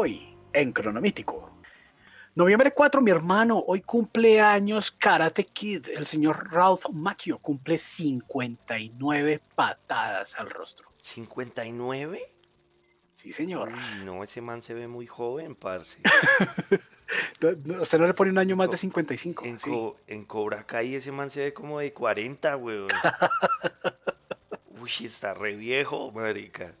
Hoy, 0.00 0.32
en 0.52 0.70
Cronomítico. 0.70 1.50
Noviembre 2.36 2.72
4, 2.72 3.00
mi 3.00 3.10
hermano, 3.10 3.64
hoy 3.66 3.80
cumple 3.80 4.40
años 4.40 4.92
Karate 4.92 5.42
Kid. 5.42 5.88
El 5.88 6.06
señor 6.06 6.52
Ralph 6.52 6.84
Macchio 6.92 7.38
cumple 7.38 7.78
59 7.78 9.40
patadas 9.56 10.36
al 10.36 10.50
rostro. 10.50 10.92
¿59? 11.02 12.20
Sí, 13.16 13.32
señor. 13.32 13.70
Uy, 13.72 14.04
no, 14.04 14.22
ese 14.22 14.40
man 14.40 14.62
se 14.62 14.72
ve 14.72 14.86
muy 14.86 15.08
joven, 15.08 15.56
parce. 15.56 15.98
Usted 17.80 17.98
no 17.98 18.06
le 18.06 18.14
pone 18.14 18.30
un 18.30 18.38
año 18.38 18.54
más 18.54 18.70
de 18.70 18.76
55. 18.76 19.44
En, 19.46 19.58
sí. 19.58 19.68
Co- 19.68 19.96
en 20.06 20.24
Cobra 20.26 20.64
Kai 20.64 20.94
ese 20.94 21.10
man 21.10 21.28
se 21.28 21.40
ve 21.40 21.52
como 21.52 21.80
de 21.80 21.92
40, 21.92 22.56
weón. 22.56 22.86
Uy, 24.80 24.92
está 25.00 25.34
re 25.34 25.56
viejo, 25.56 26.12
marica. 26.12 26.72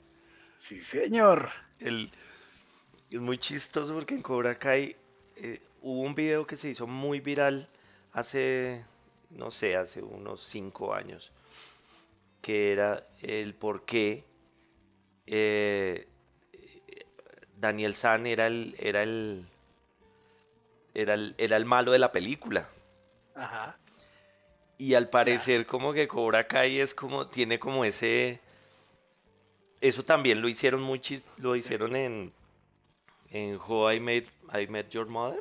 Sí, 0.58 0.80
señor. 0.80 1.48
El, 1.80 2.12
es 3.10 3.20
muy 3.20 3.38
chistoso 3.38 3.94
porque 3.94 4.14
en 4.14 4.22
Cobra 4.22 4.58
Kai 4.58 4.96
eh, 5.36 5.60
hubo 5.82 6.00
un 6.02 6.14
video 6.14 6.46
que 6.46 6.56
se 6.56 6.68
hizo 6.70 6.86
muy 6.86 7.20
viral 7.20 7.68
hace, 8.12 8.84
no 9.30 9.50
sé, 9.50 9.76
hace 9.76 10.02
unos 10.02 10.42
5 10.44 10.94
años, 10.94 11.30
que 12.42 12.72
era 12.72 13.06
el 13.20 13.54
por 13.54 13.84
qué 13.84 14.24
eh, 15.26 16.06
Daniel 17.58 17.94
San 17.94 18.26
era 18.26 18.46
el, 18.46 18.76
era 18.78 19.02
el, 19.02 19.44
era 20.94 21.14
el, 21.14 21.34
era 21.38 21.56
el 21.56 21.64
malo 21.64 21.92
de 21.92 21.98
la 21.98 22.12
película. 22.12 22.68
Ajá. 23.34 23.78
Y 24.78 24.94
al 24.94 25.08
parecer 25.08 25.66
como 25.66 25.92
que 25.92 26.06
Cobra 26.06 26.46
Kai 26.46 26.80
es 26.80 26.94
como, 26.94 27.26
tiene 27.26 27.58
como 27.58 27.84
ese... 27.84 28.40
Eso 29.80 30.04
también 30.04 30.40
lo 30.40 30.48
hicieron 30.48 30.82
muy 30.82 30.98
chis- 31.00 31.26
lo 31.36 31.54
hicieron 31.56 31.94
en, 31.96 32.32
en 33.30 33.58
How 33.58 33.92
I 33.92 34.00
Met, 34.00 34.26
I 34.52 34.66
Met 34.66 34.90
Your 34.90 35.06
Mother. 35.06 35.40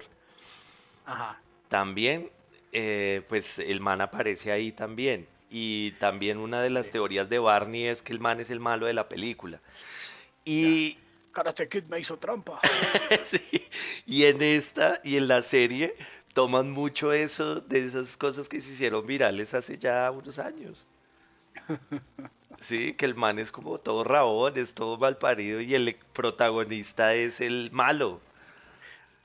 Ajá. 1.06 1.40
También, 1.70 2.30
eh, 2.72 3.22
pues 3.30 3.60
el 3.60 3.80
man 3.82 4.02
aparece 4.02 4.52
ahí 4.52 4.72
también. 4.72 5.28
Y 5.50 5.92
también 5.92 6.38
una 6.38 6.62
de 6.62 6.70
las 6.70 6.88
Sí. 6.88 6.94
teorías 6.94 7.30
de 7.30 7.40
Barney 7.40 7.86
es 7.88 8.02
que 8.02 8.12
el 8.14 8.20
man 8.20 8.40
es 8.40 8.50
el 8.50 8.60
malo 8.60 8.86
de 8.86 8.94
la 8.94 9.08
película. 9.08 9.62
Y, 10.44 10.98
Karate 11.32 11.70
Kid 11.70 11.84
me 11.86 12.00
hizo 12.00 12.18
trampa. 12.18 12.60
sí, 13.26 13.42
y 14.06 14.26
en 14.26 14.42
esta 14.42 15.00
y 15.04 15.18
en 15.18 15.28
la 15.28 15.42
serie 15.42 15.96
toman 16.34 16.72
mucho 16.72 17.14
eso 17.14 17.62
de 17.62 17.86
esas 17.86 18.18
cosas 18.18 18.50
que 18.50 18.60
se 18.60 18.72
hicieron 18.72 19.06
virales 19.08 19.54
hace 19.54 19.78
ya 19.78 20.10
unos 20.12 20.40
años. 20.40 20.86
Sí, 22.60 22.94
que 22.94 23.06
el 23.06 23.16
man 23.16 23.40
es 23.40 23.52
como 23.52 23.78
todo 23.80 24.04
rabón, 24.04 24.54
es 24.58 24.74
todo 24.74 24.98
mal 24.98 25.18
parido 25.18 25.62
y 25.62 25.76
el 25.76 25.96
protagonista 26.14 27.14
es 27.14 27.40
el 27.40 27.70
malo, 27.72 28.20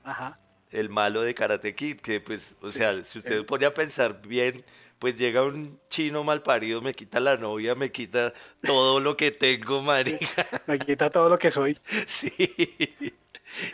Ajá. 0.03 0.37
el 0.71 0.89
malo 0.89 1.21
de 1.21 1.33
Karate 1.33 1.73
Kid, 1.75 1.99
que 1.99 2.19
pues, 2.19 2.55
o 2.61 2.69
sea, 2.71 3.03
si 3.03 3.17
usted 3.19 3.31
el- 3.33 3.45
pone 3.45 3.65
a 3.65 3.73
pensar 3.73 4.21
bien, 4.21 4.63
pues 4.99 5.17
llega 5.17 5.41
un 5.41 5.79
chino 5.89 6.23
mal 6.23 6.43
parido, 6.43 6.81
me 6.81 6.93
quita 6.93 7.19
la 7.19 7.35
novia, 7.37 7.75
me 7.75 7.91
quita 7.91 8.33
todo 8.61 8.99
lo 8.99 9.17
que 9.17 9.31
tengo, 9.31 9.81
marica. 9.83 10.47
Me 10.67 10.79
quita 10.79 11.09
todo 11.09 11.27
lo 11.29 11.37
que 11.39 11.51
soy. 11.51 11.77
Sí, 12.07 12.31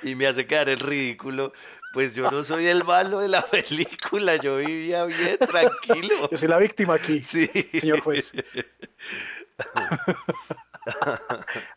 y 0.03 0.15
me 0.15 0.27
hace 0.27 0.45
quedar 0.47 0.69
en 0.69 0.79
ridículo. 0.79 1.53
Pues 1.93 2.13
yo 2.13 2.29
no 2.29 2.43
soy 2.43 2.67
el 2.67 2.83
malo 2.83 3.19
de 3.19 3.29
la 3.29 3.43
película, 3.45 4.35
yo 4.35 4.57
vivía 4.57 5.05
bien, 5.05 5.37
tranquilo. 5.39 6.29
Yo 6.29 6.37
soy 6.37 6.47
la 6.47 6.57
víctima 6.59 6.95
aquí, 6.95 7.21
Sí. 7.21 7.47
señor 7.47 8.01
juez. 8.01 8.31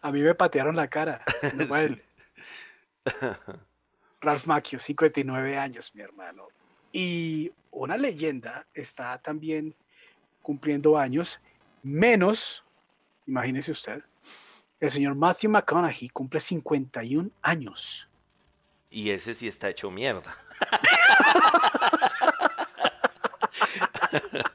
A 0.01 0.11
mí 0.11 0.23
me 0.23 0.35
patearon 0.35 0.77
la 0.77 0.89
cara. 0.89 1.23
Ralph 4.21 4.47
Macchio, 4.47 4.79
59 4.79 5.57
años, 5.59 5.93
mi 5.95 6.03
hermano. 6.03 6.49
Y 6.93 7.51
una 7.71 7.97
leyenda 7.97 8.67
está 8.75 9.19
también 9.19 9.75
cumpliendo 10.43 10.99
años, 10.99 11.41
menos, 11.83 12.63
imagínese 13.27 13.73
usted, 13.73 14.05
el 14.81 14.91
señor 14.91 15.15
Matthew 15.15 15.51
McConaughey 15.51 16.09
cumple 16.11 16.41
51 16.41 17.31
años. 17.43 18.09
Y 18.91 19.11
ese 19.11 19.35
sí 19.35 19.49
está 19.49 19.71
hecho 19.71 19.91
mierda. 19.91 20.37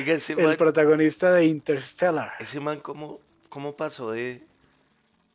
Oiga, 0.00 0.14
ese 0.14 0.32
El 0.32 0.46
man, 0.46 0.56
protagonista 0.56 1.30
de 1.34 1.44
Interstellar. 1.44 2.32
ese 2.38 2.58
man 2.58 2.80
¿cómo, 2.80 3.20
cómo 3.50 3.76
pasó 3.76 4.12
de, 4.12 4.42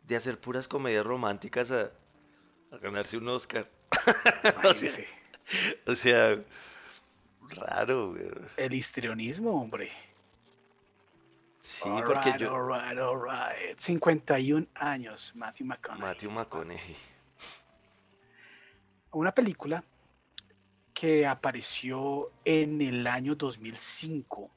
de 0.08 0.16
hacer 0.16 0.40
puras 0.40 0.68
comedias 0.68 1.06
románticas 1.06 1.70
a, 1.70 1.92
a 2.72 2.78
ganarse 2.82 3.16
un 3.16 3.28
Oscar? 3.30 3.70
Imagínese. 4.64 5.08
O 5.86 5.94
sea, 5.94 6.44
raro, 7.50 8.14
güey. 8.14 8.28
El 8.58 8.74
histrionismo, 8.74 9.62
hombre. 9.62 9.92
Sí, 11.60 11.88
All 11.88 12.04
porque 12.04 12.32
right, 12.32 12.42
yo... 12.42 12.52
all 12.56 12.68
right, 12.68 12.98
all 12.98 13.22
right. 13.22 13.78
51 13.80 14.66
años, 14.74 15.32
Matthew 15.36 15.68
McConaughey. 15.68 16.08
Matthew 16.08 16.32
McConaughey. 16.32 16.96
Una 19.12 19.32
película 19.32 19.84
que 20.94 21.28
apareció 21.28 22.32
en 22.44 22.82
el 22.82 23.06
año 23.06 23.36
2005. 23.36 24.50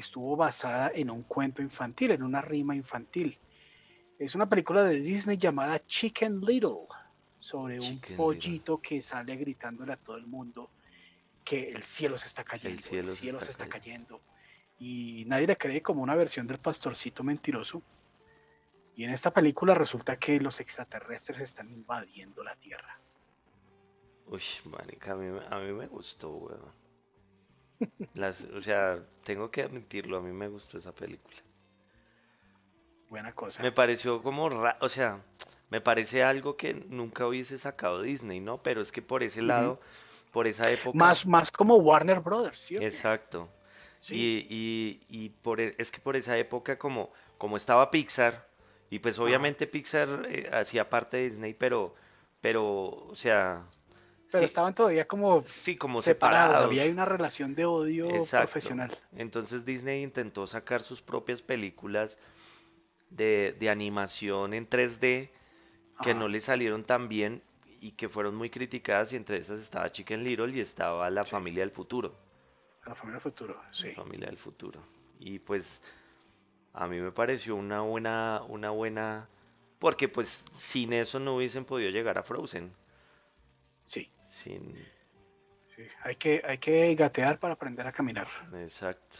Estuvo 0.00 0.34
basada 0.34 0.90
en 0.94 1.10
un 1.10 1.24
cuento 1.24 1.60
infantil, 1.60 2.12
en 2.12 2.22
una 2.22 2.40
rima 2.40 2.74
infantil. 2.74 3.38
Es 4.18 4.34
una 4.34 4.48
película 4.48 4.82
de 4.82 4.98
Disney 5.00 5.36
llamada 5.36 5.78
Chicken 5.86 6.40
Little, 6.40 6.86
sobre 7.38 7.78
un 7.78 7.96
Little. 7.96 8.16
pollito 8.16 8.80
que 8.80 9.02
sale 9.02 9.36
gritándole 9.36 9.92
a 9.92 9.96
todo 9.98 10.16
el 10.16 10.26
mundo 10.26 10.70
que 11.44 11.68
el 11.70 11.82
cielo 11.82 12.16
se 12.16 12.28
está 12.28 12.44
cayendo, 12.44 12.78
el 12.78 12.82
cielo, 12.82 13.06
cielo 13.08 13.40
se 13.40 13.46
se 13.46 13.50
está 13.52 13.68
cayendo. 13.68 14.22
Y 14.78 15.24
nadie 15.26 15.46
le 15.46 15.56
cree 15.58 15.82
como 15.82 16.02
una 16.02 16.14
versión 16.14 16.46
del 16.46 16.58
pastorcito 16.58 17.22
mentiroso. 17.22 17.82
Y 18.96 19.04
en 19.04 19.10
esta 19.10 19.30
película 19.34 19.74
resulta 19.74 20.18
que 20.18 20.40
los 20.40 20.60
extraterrestres 20.60 21.40
están 21.40 21.68
invadiendo 21.70 22.42
la 22.42 22.56
Tierra. 22.56 22.98
Uy, 24.28 24.42
marica, 24.64 25.12
a 25.12 25.16
mí, 25.16 25.26
me- 25.26 25.46
a 25.46 25.58
mí 25.58 25.72
me 25.72 25.86
gustó, 25.88 26.30
weón. 26.32 26.72
Las, 28.14 28.42
o 28.42 28.60
sea, 28.60 29.02
tengo 29.24 29.50
que 29.50 29.62
admitirlo, 29.62 30.18
a 30.18 30.20
mí 30.20 30.32
me 30.32 30.48
gustó 30.48 30.78
esa 30.78 30.92
película. 30.92 31.36
Buena 33.08 33.32
cosa. 33.32 33.62
Me 33.62 33.72
pareció 33.72 34.22
como, 34.22 34.48
ra- 34.48 34.78
o 34.80 34.88
sea, 34.88 35.20
me 35.70 35.80
parece 35.80 36.22
algo 36.22 36.56
que 36.56 36.74
nunca 36.74 37.26
hubiese 37.26 37.58
sacado 37.58 38.02
Disney, 38.02 38.40
¿no? 38.40 38.62
Pero 38.62 38.80
es 38.80 38.92
que 38.92 39.02
por 39.02 39.22
ese 39.22 39.42
lado, 39.42 39.80
por 40.32 40.46
esa 40.46 40.70
época... 40.70 40.96
Más, 40.96 41.26
más 41.26 41.50
como 41.50 41.76
Warner 41.76 42.20
Brothers, 42.20 42.58
¿sí? 42.58 42.76
Exacto. 42.76 43.48
Sí. 44.00 44.14
Y, 44.16 45.00
y, 45.10 45.24
y 45.24 45.28
por, 45.30 45.60
e- 45.60 45.74
es 45.78 45.90
que 45.90 46.00
por 46.00 46.16
esa 46.16 46.38
época 46.38 46.78
como, 46.78 47.12
como 47.36 47.56
estaba 47.56 47.90
Pixar, 47.90 48.48
y 48.90 48.98
pues 48.98 49.18
obviamente 49.18 49.66
Pixar 49.66 50.26
eh, 50.28 50.48
hacía 50.52 50.88
parte 50.88 51.16
de 51.18 51.24
Disney, 51.24 51.54
pero, 51.54 51.94
pero, 52.40 52.64
o 53.08 53.14
sea... 53.14 53.64
Pero 54.30 54.42
sí, 54.42 54.44
estaban 54.46 54.74
todavía 54.74 55.06
como 55.08 55.42
sí, 55.46 55.76
como 55.76 56.00
separados. 56.00 56.58
separados. 56.58 56.66
Había 56.80 56.90
una 56.92 57.04
relación 57.04 57.54
de 57.54 57.64
odio 57.64 58.08
Exacto. 58.14 58.46
profesional. 58.46 58.90
Entonces 59.16 59.64
Disney 59.64 60.02
intentó 60.02 60.46
sacar 60.46 60.82
sus 60.82 61.02
propias 61.02 61.42
películas 61.42 62.18
de, 63.10 63.56
de 63.58 63.70
animación 63.70 64.54
en 64.54 64.68
3D 64.68 65.30
que 66.02 66.10
Ajá. 66.10 66.14
no 66.14 66.28
le 66.28 66.40
salieron 66.40 66.84
tan 66.84 67.08
bien 67.08 67.42
y 67.80 67.92
que 67.92 68.08
fueron 68.08 68.34
muy 68.36 68.50
criticadas 68.50 69.12
y 69.12 69.16
entre 69.16 69.38
esas 69.38 69.60
estaba 69.60 69.90
Chicken 69.90 70.22
Little 70.22 70.50
y 70.56 70.60
estaba 70.60 71.10
La 71.10 71.24
Sí. 71.24 71.30
Familia 71.32 71.60
del 71.62 71.70
Futuro. 71.72 72.14
La 72.86 72.94
familia 72.94 73.20
futuro, 73.20 73.60
sí. 73.72 73.88
La 73.88 73.94
Familia 73.94 74.26
del 74.28 74.38
Futuro. 74.38 74.80
Y 75.18 75.38
pues 75.38 75.82
a 76.72 76.86
mí 76.86 76.98
me 77.00 77.10
pareció 77.12 77.56
una 77.56 77.80
buena, 77.82 78.42
una 78.48 78.70
buena, 78.70 79.28
porque 79.78 80.08
pues 80.08 80.44
sin 80.54 80.92
eso 80.92 81.18
no 81.18 81.36
hubiesen 81.36 81.64
podido 81.64 81.90
llegar 81.90 82.16
a 82.16 82.22
Frozen. 82.22 82.72
Sí, 83.84 84.10
Sin, 84.30 84.74
sí. 85.74 85.82
Hay 86.04 86.14
que, 86.16 86.40
hay 86.46 86.58
que 86.58 86.94
gatear 86.94 87.38
para 87.40 87.54
aprender 87.54 87.86
a 87.86 87.92
caminar. 87.92 88.28
exacto. 88.54 89.16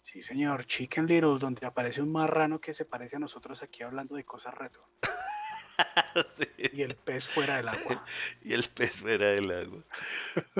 Sí, 0.00 0.22
señor. 0.22 0.64
Chicken 0.66 1.06
Little, 1.06 1.38
donde 1.38 1.66
aparece 1.66 2.00
un 2.00 2.10
marrano 2.12 2.60
que 2.60 2.72
se 2.72 2.84
parece 2.84 3.16
a 3.16 3.18
nosotros 3.18 3.62
aquí 3.62 3.82
hablando 3.82 4.14
de 4.14 4.24
cosas 4.24 4.54
retro. 4.54 4.88
Y 6.72 6.80
el 6.82 6.94
pez 6.94 7.28
fuera 7.28 7.56
del 7.58 7.68
agua. 7.68 8.02
Y 8.42 8.54
el 8.54 8.64
pez 8.64 9.02
fuera 9.02 9.26
del 9.26 9.50
agua. 9.50 9.82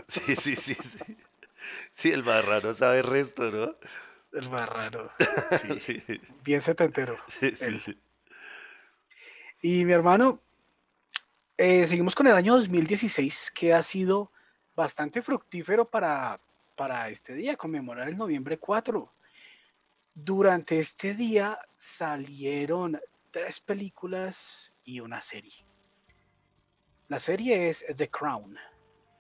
Sí, 0.09 0.37
sí, 0.37 0.57
sí, 0.57 0.75
sí. 0.75 1.17
Sí, 1.95 2.13
el 2.13 2.23
marrano 2.23 2.75
sabe 2.75 2.99
el 2.99 3.05
resto, 3.07 3.51
¿no? 3.51 3.77
El 4.39 4.51
marrano. 4.51 5.11
Sí. 5.81 5.81
Sí, 5.81 6.21
Bien 6.45 6.61
setentero. 6.61 7.17
sí, 7.29 7.51
sí. 7.53 7.65
él. 7.65 7.99
Y 9.63 9.85
mi 9.87 9.93
hermano, 9.93 10.43
eh, 11.59 11.87
seguimos 11.87 12.15
con 12.15 12.27
el 12.27 12.35
año 12.35 12.55
2016, 12.57 13.51
que 13.55 13.73
ha 13.73 13.83
sido 13.83 14.31
bastante 14.75 15.23
fructífero 15.23 15.89
para, 15.89 16.41
para 16.77 17.09
este 17.09 17.35
día, 17.35 17.57
conmemorar 17.57 18.09
el 18.09 18.17
noviembre 18.17 18.59
4. 18.59 19.13
Durante 20.15 20.79
este 20.79 21.15
día 21.15 21.59
salieron 21.77 23.01
tres 23.31 23.61
películas 23.61 24.73
y 24.85 25.01
una 25.01 25.23
serie. 25.23 25.67
La 27.09 27.19
serie 27.19 27.69
es 27.69 27.85
The 27.97 28.11
Crown, 28.11 28.59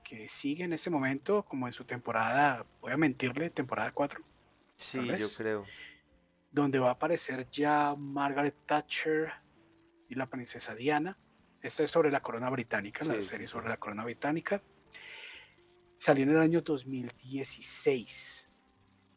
que 0.02 0.28
sigue 0.28 0.64
en 0.64 0.72
ese 0.72 0.90
momento 0.90 1.42
como 1.42 1.66
en 1.66 1.72
su 1.72 1.84
temporada, 1.84 2.66
voy 2.80 2.92
a 2.92 2.96
mentirle, 2.96 3.50
temporada 3.50 3.92
4. 3.92 4.20
Sí, 4.76 4.98
yo 5.18 5.26
creo. 5.36 5.64
Donde 6.50 6.78
va 6.78 6.88
a 6.88 6.92
aparecer 6.92 7.48
ya 7.50 7.94
Margaret 7.96 8.54
Thatcher 8.66 9.32
y 10.08 10.14
la 10.14 10.26
princesa 10.26 10.74
Diana. 10.74 11.16
Esta 11.62 11.82
es 11.82 11.90
sobre 11.90 12.10
la 12.10 12.20
corona 12.20 12.50
británica, 12.50 13.04
la 13.04 13.20
serie 13.22 13.46
sobre 13.46 13.68
la 13.68 13.76
corona 13.76 14.04
británica. 14.04 14.62
Salió 15.98 16.24
en 16.24 16.30
el 16.30 16.38
año 16.38 16.60
2016. 16.60 18.48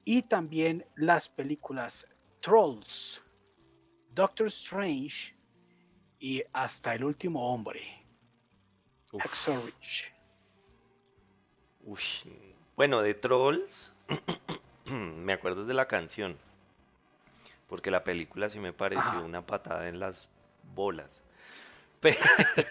Y 0.05 0.23
también 0.23 0.85
las 0.95 1.29
películas 1.29 2.07
Trolls, 2.39 3.21
Doctor 4.11 4.47
Strange 4.47 5.35
y 6.19 6.43
Hasta 6.53 6.95
el 6.95 7.03
último 7.03 7.53
hombre. 7.53 7.81
Rich. 9.11 10.13
Bueno, 12.75 13.01
de 13.01 13.13
Trolls, 13.13 13.93
me 14.85 15.33
acuerdo 15.33 15.65
de 15.65 15.73
la 15.73 15.87
canción. 15.87 16.37
Porque 17.67 17.91
la 17.91 18.03
película 18.03 18.49
sí 18.49 18.59
me 18.59 18.73
pareció 18.73 19.23
una 19.23 19.45
patada 19.45 19.87
en 19.87 19.99
las 19.99 20.27
bolas. 20.73 21.23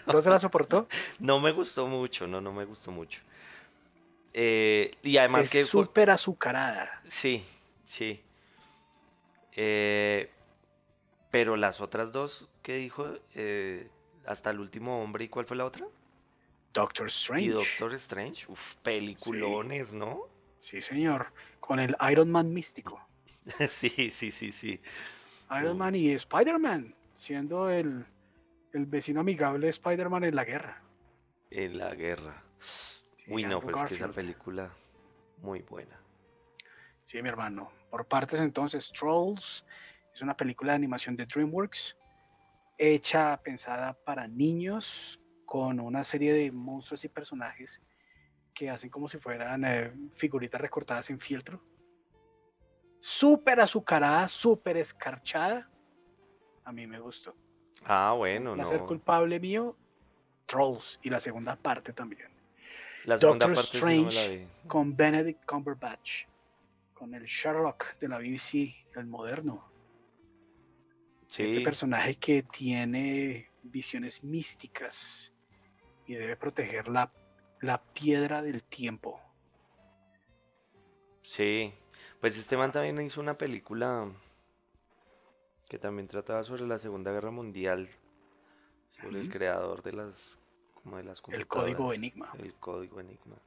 ¿No 0.07 0.21
se 0.21 0.29
la 0.29 0.39
soportó? 0.39 0.87
No 1.19 1.39
me 1.39 1.51
gustó 1.51 1.87
mucho, 1.87 2.27
no, 2.27 2.41
no 2.41 2.51
me 2.51 2.65
gustó 2.65 2.91
mucho. 2.91 3.21
Eh, 4.33 4.95
y 5.03 5.17
además 5.17 5.45
es 5.45 5.51
que... 5.51 5.63
Súper 5.63 6.09
azucarada. 6.09 7.01
Sí, 7.07 7.43
sí. 7.85 8.21
Eh, 9.55 10.29
pero 11.31 11.55
las 11.57 11.81
otras 11.81 12.11
dos 12.11 12.47
que 12.63 12.75
dijo, 12.75 13.07
eh, 13.35 13.89
hasta 14.25 14.49
el 14.51 14.59
último 14.59 15.03
hombre, 15.03 15.25
¿y 15.25 15.29
cuál 15.29 15.45
fue 15.45 15.57
la 15.57 15.65
otra? 15.65 15.85
Doctor 16.73 17.07
Strange. 17.07 17.45
Y 17.45 17.49
Doctor 17.49 17.93
Strange, 17.95 18.45
uf, 18.47 18.75
peliculones, 18.77 19.91
¿no? 19.93 20.21
Sí, 20.57 20.81
señor, 20.81 21.27
con 21.59 21.79
el 21.79 21.95
Iron 22.11 22.31
Man 22.31 22.53
místico. 22.53 23.01
sí, 23.69 24.11
sí, 24.11 24.31
sí, 24.31 24.51
sí. 24.51 24.79
Iron 25.59 25.77
Man 25.77 25.95
y 25.95 26.11
Spider-Man, 26.11 26.93
siendo 27.15 27.69
el, 27.69 28.05
el 28.73 28.85
vecino 28.85 29.21
amigable 29.21 29.65
de 29.65 29.69
Spider-Man 29.69 30.25
en 30.25 30.35
la 30.35 30.45
guerra. 30.45 30.81
En 31.49 31.77
la 31.77 31.93
guerra. 31.95 32.43
Uy, 33.27 33.43
no, 33.43 33.61
pero 33.61 33.77
es 33.77 33.83
que 33.85 33.95
esa 33.95 34.09
película 34.09 34.71
muy 35.41 35.61
buena. 35.61 35.99
Sí, 37.03 37.21
mi 37.21 37.29
hermano. 37.29 37.71
Por 37.89 38.05
partes 38.05 38.39
entonces, 38.39 38.91
Trolls 38.91 39.65
es 40.13 40.21
una 40.21 40.35
película 40.35 40.73
de 40.73 40.77
animación 40.77 41.15
de 41.15 41.25
DreamWorks 41.25 41.97
hecha, 42.77 43.41
pensada 43.41 43.93
para 43.93 44.27
niños, 44.27 45.19
con 45.45 45.79
una 45.79 46.03
serie 46.03 46.33
de 46.33 46.51
monstruos 46.51 47.03
y 47.03 47.09
personajes 47.09 47.81
que 48.53 48.69
hacen 48.69 48.89
como 48.89 49.07
si 49.07 49.17
fueran 49.17 49.63
eh, 49.65 49.91
figuritas 50.13 50.61
recortadas 50.61 51.09
en 51.09 51.19
fieltro. 51.19 51.63
Súper 52.99 53.59
azucarada, 53.59 54.27
súper 54.27 54.77
escarchada. 54.77 55.69
A 56.63 56.71
mí 56.71 56.85
me 56.85 56.99
gustó. 56.99 57.35
Ah, 57.85 58.13
bueno, 58.15 58.55
no. 58.55 58.65
ser 58.65 58.81
culpable 58.81 59.39
mío, 59.39 59.75
Trolls 60.45 60.99
y 61.01 61.09
la 61.09 61.19
segunda 61.19 61.55
parte 61.55 61.93
también. 61.93 62.29
La 63.05 63.17
segunda 63.17 63.47
Doctor 63.47 63.63
Strange 63.63 64.47
con 64.67 64.95
Benedict 64.95 65.45
Cumberbatch, 65.45 66.25
con 66.93 67.13
el 67.13 67.25
Sherlock 67.25 67.97
de 67.99 68.07
la 68.07 68.17
BBC, 68.19 68.75
el 68.95 69.05
moderno. 69.05 69.63
Sí. 71.27 71.43
Ese 71.43 71.61
personaje 71.61 72.15
que 72.15 72.43
tiene 72.43 73.49
visiones 73.63 74.23
místicas 74.23 75.31
y 76.07 76.15
debe 76.15 76.35
proteger 76.35 76.87
la, 76.87 77.11
la 77.61 77.81
piedra 77.81 78.41
del 78.41 78.63
tiempo. 78.63 79.21
Sí, 81.21 81.71
pues 82.19 82.37
este 82.37 82.57
man 82.57 82.71
también 82.71 82.99
hizo 83.01 83.21
una 83.21 83.37
película 83.37 84.11
que 85.69 85.77
también 85.77 86.07
trataba 86.07 86.43
sobre 86.43 86.65
la 86.65 86.79
Segunda 86.79 87.11
Guerra 87.11 87.29
Mundial, 87.29 87.87
sobre 88.99 89.21
el 89.21 89.29
creador 89.29 89.83
de 89.83 89.93
las, 89.93 90.39
como 90.73 90.97
de 90.97 91.03
las 91.03 91.21
El 91.27 91.47
código 91.47 91.93
Enigma. 91.93 92.33
El 92.39 92.55
código 92.55 92.99
Enigma. 92.99 93.37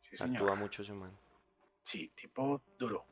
Sí, 0.00 0.16
Actúa 0.18 0.54
mucho 0.54 0.82
ese 0.82 0.94
man. 0.94 1.16
Sí, 1.82 2.10
tipo 2.14 2.62
duro. 2.78 3.04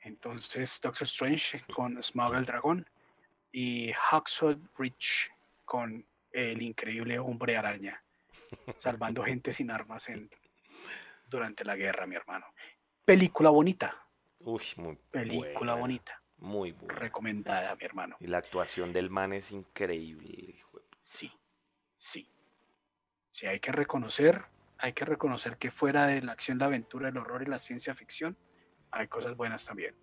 Entonces, 0.00 0.78
Doctor 0.82 1.04
Strange 1.04 1.64
con 1.72 2.00
Smog 2.02 2.34
el 2.34 2.44
Dragón 2.44 2.86
y 3.50 3.92
Hacksaw 3.92 4.54
Ridge 4.76 5.30
con 5.64 6.04
el 6.32 6.60
increíble 6.60 7.18
hombre 7.18 7.56
araña, 7.56 8.02
salvando 8.76 9.22
gente 9.24 9.54
sin 9.54 9.70
armas 9.70 10.06
en, 10.10 10.28
durante 11.26 11.64
la 11.64 11.76
guerra, 11.76 12.06
mi 12.06 12.16
hermano. 12.16 12.44
Película 13.06 13.48
bonita. 13.48 14.06
Uy, 14.40 14.64
muy 14.76 14.96
Película 15.10 15.74
bonita. 15.74 16.21
Muy 16.42 16.72
buena. 16.72 16.98
Recomendada, 16.98 17.76
mi 17.76 17.84
hermano. 17.84 18.16
Y 18.18 18.26
la 18.26 18.38
actuación 18.38 18.92
del 18.92 19.10
man 19.10 19.32
es 19.32 19.52
increíble. 19.52 20.56
Sí, 20.98 21.32
sí. 21.96 22.28
Sí, 23.30 23.46
hay 23.46 23.60
que 23.60 23.70
reconocer, 23.70 24.42
hay 24.76 24.92
que 24.92 25.04
reconocer 25.04 25.56
que 25.56 25.70
fuera 25.70 26.08
de 26.08 26.20
la 26.20 26.32
acción, 26.32 26.58
la 26.58 26.66
aventura, 26.66 27.08
el 27.08 27.16
horror 27.16 27.42
y 27.42 27.46
la 27.46 27.60
ciencia 27.60 27.94
ficción, 27.94 28.36
hay 28.90 29.06
cosas 29.06 29.36
buenas 29.36 29.64
también. 29.64 29.94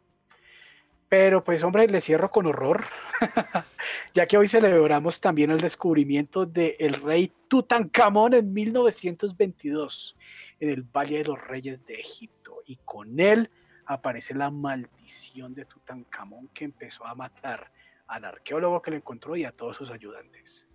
Pero 1.10 1.44
pues 1.44 1.62
hombre, 1.64 1.88
le 1.88 2.00
cierro 2.00 2.32
con 2.32 2.46
horror, 2.46 2.86
ya 4.14 4.26
que 4.26 4.38
hoy 4.38 4.48
celebramos 4.48 5.20
también 5.20 5.52
el 5.52 5.60
descubrimiento 5.60 6.46
del 6.46 6.76
el 6.80 6.94
rey 6.94 7.34
Tutankamón 7.50 8.34
en 8.34 8.54
1922 8.54 10.16
en 10.62 10.70
el 10.70 10.84
Valle 10.84 11.18
de 11.18 11.26
los 11.26 11.42
Reyes 11.42 11.86
de 11.86 11.96
Egipto. 11.96 12.62
Y 12.66 12.78
con 12.86 13.20
él 13.20 13.50
aparece 13.90 14.36
la 14.36 14.52
maldición 14.52 15.56
de 15.56 15.66
Tutankamón 15.66 16.48
que 16.50 16.64
empezó 16.64 17.08
a 17.08 17.16
matar 17.16 17.72
al 18.06 18.24
arqueólogo 18.24 18.84
que 18.84 18.92
lo 18.92 18.98
encontró 18.98 19.36
y 19.36 19.46
a 19.46 19.52
todos 19.52 19.78
sus 19.78 19.90
ayudantes. 19.90 20.68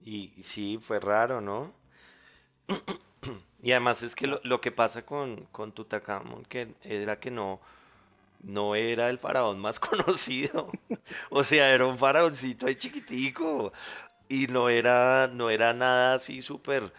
Y, 0.00 0.42
sí, 0.42 0.78
fue 0.80 1.00
raro, 1.00 1.42
¿no? 1.42 1.74
y 3.62 3.72
además 3.72 4.02
es 4.02 4.14
que 4.14 4.26
lo, 4.26 4.60
que 4.62 4.72
pasa 4.72 5.04
con, 5.04 5.48
con 5.52 5.72
Tutankamón 5.72 6.44
que 6.46 6.74
era 6.82 7.20
que 7.20 7.30
no, 7.30 7.60
no 8.42 8.74
era 8.74 9.10
el 9.10 9.18
faraón 9.18 9.58
más 9.58 9.78
conocido. 9.80 10.70
o 11.28 11.44
sea, 11.44 11.74
era 11.74 11.86
un 11.86 11.98
faraóncito 11.98 12.66
ahí 12.66 12.76
chiquitico. 12.76 13.72
Y 14.30 14.46
no 14.46 14.70
era, 14.70 15.28
no 15.30 15.50
era 15.50 15.74
nada 15.74 16.14
así 16.14 16.40
súper. 16.40 16.90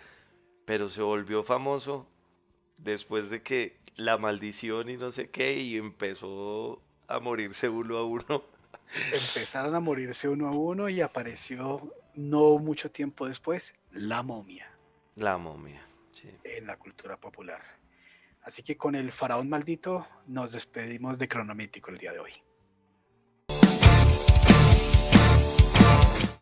Pero 0.65 0.89
se 0.89 1.01
volvió 1.01 1.43
famoso 1.43 2.07
después 2.77 3.31
de 3.31 3.41
que 3.41 3.80
la 3.95 4.17
maldición 4.17 4.89
y 4.89 4.97
no 4.97 5.11
sé 5.11 5.29
qué, 5.29 5.59
y 5.59 5.77
empezó 5.77 6.81
a 7.07 7.19
morirse 7.19 7.69
uno 7.69 7.97
a 7.97 8.05
uno. 8.05 8.43
Empezaron 9.11 9.75
a 9.75 9.79
morirse 9.79 10.27
uno 10.27 10.47
a 10.47 10.51
uno 10.51 10.89
y 10.89 11.01
apareció 11.01 11.93
no 12.15 12.57
mucho 12.57 12.91
tiempo 12.91 13.27
después 13.27 13.73
la 13.91 14.23
momia. 14.23 14.69
La 15.15 15.37
momia, 15.37 15.85
sí. 16.13 16.29
En 16.43 16.67
la 16.67 16.77
cultura 16.77 17.17
popular. 17.17 17.61
Así 18.43 18.63
que 18.63 18.75
con 18.75 18.95
el 18.95 19.11
faraón 19.11 19.49
maldito 19.49 20.07
nos 20.27 20.51
despedimos 20.51 21.19
de 21.19 21.27
Cronomítico 21.27 21.91
el 21.91 21.97
día 21.97 22.11
de 22.11 22.19
hoy. 22.19 22.33